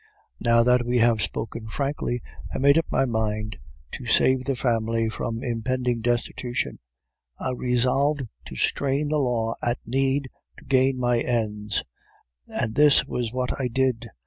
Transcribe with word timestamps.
"Now 0.39 0.63
that 0.63 0.83
we 0.83 0.97
had 0.97 1.21
spoken 1.21 1.67
frankly, 1.67 2.23
I 2.51 2.57
made 2.57 2.79
up 2.79 2.87
my 2.89 3.05
mind 3.05 3.59
to 3.91 4.07
save 4.07 4.45
the 4.45 4.55
family 4.55 5.09
from 5.09 5.43
impending 5.43 6.01
destitution. 6.01 6.79
I 7.39 7.51
resolved 7.51 8.23
to 8.45 8.55
strain 8.55 9.09
the 9.09 9.19
law 9.19 9.53
at 9.61 9.77
need 9.85 10.31
to 10.57 10.65
gain 10.65 10.99
my 10.99 11.19
ends, 11.19 11.83
and 12.47 12.73
this 12.73 13.05
was 13.05 13.31
what 13.31 13.61
I 13.61 13.67
did. 13.67 14.09